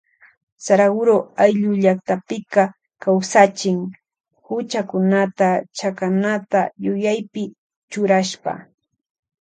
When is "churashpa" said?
7.91-8.51